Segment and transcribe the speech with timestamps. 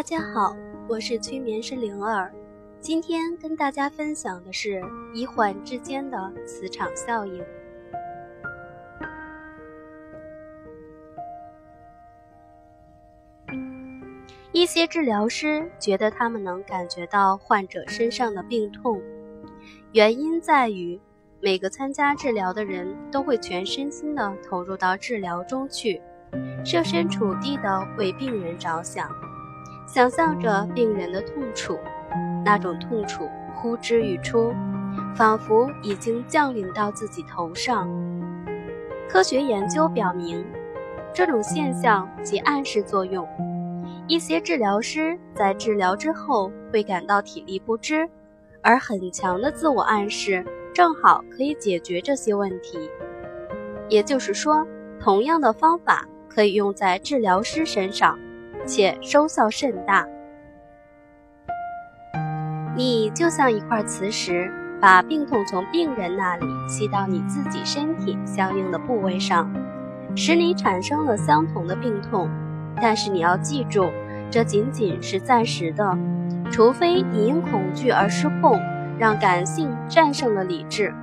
[0.00, 0.56] 大家好，
[0.88, 2.32] 我是催眠师灵儿，
[2.80, 4.80] 今天跟大家分享的是
[5.12, 7.44] 医患之间的磁场效应。
[14.52, 19.02] 一些治疗师觉得他们能感觉到患者身上的病痛，
[19.92, 20.98] 原因在于
[21.42, 26.00] 每个参加治疗的人都会全身心的投入到治疗中去，
[26.64, 29.06] 设身处地的为病人着想。
[29.92, 31.76] 想象着病人的痛楚，
[32.44, 34.54] 那种痛楚呼之欲出，
[35.16, 37.90] 仿佛已经降临到自己头上。
[39.08, 40.46] 科学研究表明，
[41.12, 43.26] 这种现象及暗示作用。
[44.06, 48.08] 一些治疗师在治疗之后会感到体力不支，
[48.62, 52.78] 而很强的自我暗示正好可以解决这些问题。
[53.88, 54.64] 也就是说，
[55.00, 58.16] 同样的方法可以用在治疗师身上。
[58.66, 60.06] 且收效甚大。
[62.76, 69.52] 你就像一块磁石，把病痛从病人那里吸到你自己身体相应的部位上，
[70.14, 72.30] 使你产生了相同的病痛。
[72.80, 73.90] 但是你要记住，
[74.30, 75.98] 这仅仅是暂时的，
[76.50, 78.58] 除非你因恐惧而失控，
[78.98, 80.94] 让感性战胜了理智。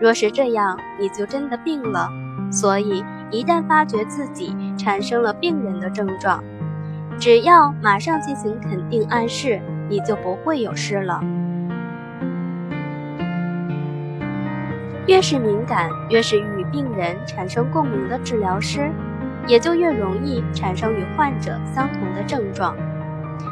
[0.00, 2.10] 若是这样，你就真的病了。
[2.50, 6.42] 所以，一旦发觉自己产生了病人的症状，
[7.18, 11.22] 只要马上进行肯定暗示，你就不会有事了。
[15.06, 18.90] 越是敏感、越是与病人产生共鸣的治疗师，
[19.46, 22.74] 也就越容易产生与患者相同的症状。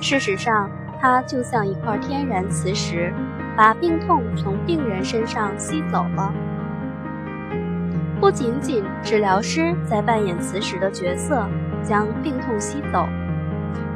[0.00, 0.68] 事实上，
[1.00, 3.12] 它就像一块天然磁石，
[3.56, 6.32] 把病痛从病人身上吸走了。
[8.20, 11.46] 不仅仅治疗师在扮演磁石的角色，
[11.82, 13.06] 将病痛吸走。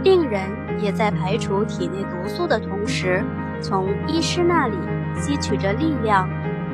[0.02, 0.42] 病人
[0.78, 3.22] 也在排除体内毒素的同时，
[3.60, 4.76] 从医师那里
[5.14, 6.28] 吸取着力量、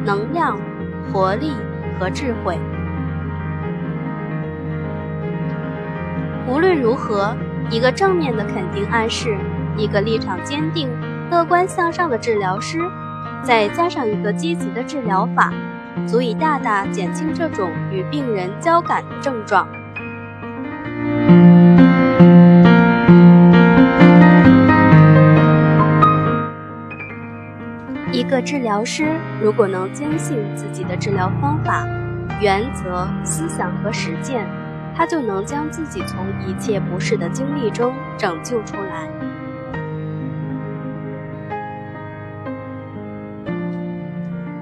[0.04, 0.56] 能量、
[1.12, 1.53] 活力
[1.98, 2.59] 和智慧。
[6.48, 7.37] 无论如何，
[7.69, 9.37] 一个正面的肯定暗示，
[9.76, 10.88] 一个立场坚定、
[11.28, 12.78] 乐观向上的治疗师，
[13.43, 15.53] 再加上一个积极的治疗法，
[16.06, 19.66] 足以大大减轻这种与病人交感的症状。
[28.37, 31.87] 个治疗师如果能坚信自己的治疗方法、
[32.39, 34.47] 原则、思想和实践，
[34.95, 39.09] 他就能将自己从一切不适的经历中拯救出来。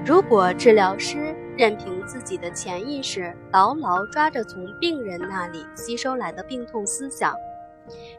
[0.05, 7.35] 如果治疗师任凭自己的潜意识牢牢抓着从病人那里吸收来的病痛思想，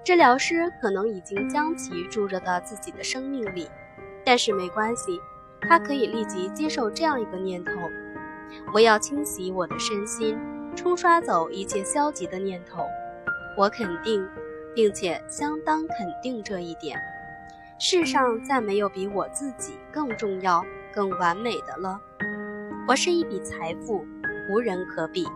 [0.05, 3.71] 治疗师可能已经将其注入到自己的生命里。
[4.23, 5.19] 但是没关系，
[5.69, 7.73] 他可以立即接受这样一个念头：
[8.73, 10.39] 我要清洗我的身心，
[10.75, 12.87] 冲刷走一切消极的念头。
[13.57, 14.27] 我肯定，
[14.75, 16.99] 并且相当肯定这一点。
[17.79, 22.01] 世上再没有比我自己更重要、更完美的了。
[22.89, 24.07] 我是一笔财富，
[24.51, 25.27] 无人可比。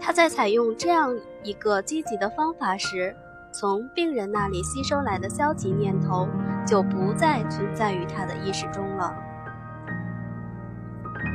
[0.00, 3.14] 他在采用这样一个积极的方法时，
[3.52, 6.28] 从病人那里吸收来的消极念头。
[6.66, 9.14] 就不再存在于他的意识中了。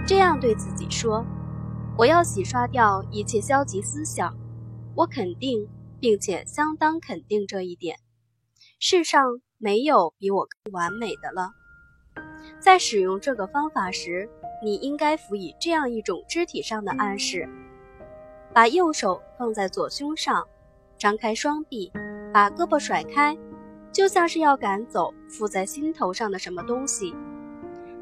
[0.06, 1.25] 这样对自己说
[1.97, 4.36] ：“我要洗刷掉一切消极思想。”
[4.94, 5.70] 我肯定，
[6.02, 7.97] 并且相当肯定这一点。
[8.78, 11.52] 世上没有比我更完美的了。
[12.59, 14.30] 在使用这个方法时，
[14.62, 17.47] 你应该辅以这样一种肢体上的暗示：
[18.53, 20.46] 把右手放在左胸上，
[20.97, 21.91] 张开双臂，
[22.34, 23.38] 把胳膊甩开。
[23.91, 27.13] 就像是要赶走附在心头上的什么东西。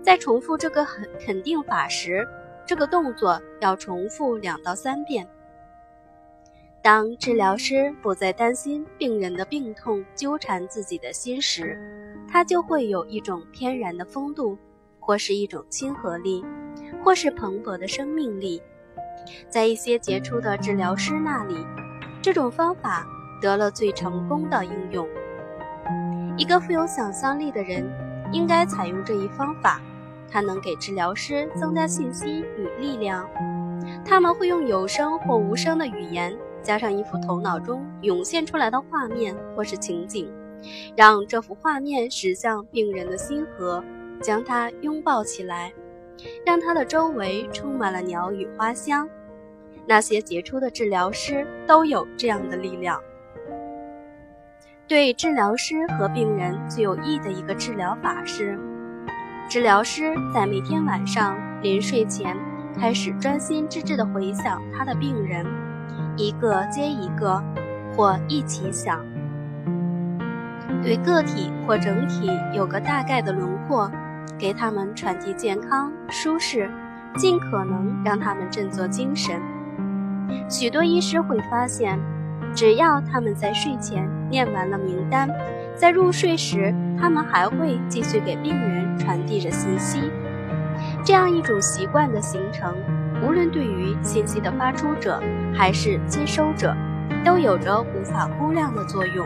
[0.02, 2.28] 在重复这个很肯定法时，
[2.66, 5.28] 这个动作要重复两到三遍。
[6.82, 11.78] 当治疗师不再担心病人的病痛纠缠自己的心时，
[12.26, 14.58] 他就会有一种天然的风度，
[15.00, 16.46] 或是一种亲和力，
[17.04, 18.62] 或是蓬勃的生命力。
[19.50, 21.58] 在一些杰出的治疗师那里，
[22.22, 23.06] 这种方法
[23.42, 25.06] 得了最成功的应用。
[26.40, 27.86] 一个富有想象力的人
[28.32, 29.82] 应该采用这一方法，
[30.32, 33.30] 它能给治疗师增加信心与力量。
[34.06, 36.34] 他们会用有声或无声的语言，
[36.64, 40.32] 加上一幅头脑中涌现出来的画面或是情景，
[40.96, 43.84] 让这幅画面驶向病人的心河，
[44.22, 45.74] 将他拥抱起来，
[46.46, 49.10] 让他的周围充满了鸟语花香。
[49.86, 52.98] 那些杰出的治疗师都有这样的力量。
[54.90, 58.58] 对治疗师和病人最有益的一个治疗法是，
[59.48, 62.36] 治疗师在每天晚上临睡前
[62.76, 65.46] 开始专心致志地回想他的病人，
[66.18, 67.40] 一个接一个，
[67.96, 69.00] 或一起想，
[70.82, 73.92] 对个体或整体有个大概的轮廓，
[74.40, 76.68] 给他们传递健康、舒适，
[77.16, 79.40] 尽可能让他们振作精神。
[80.50, 82.00] 许多医师会发现，
[82.54, 85.30] 只要他们在睡前念完了名单，
[85.76, 90.12] 在入睡时，他们还会继续给病人传递着信息。
[91.04, 92.76] 这样一种习惯的形成，
[93.24, 95.22] 无论对于信息的发出者
[95.54, 96.76] 还是接收者，
[97.24, 99.26] 都有着无法估量的作用。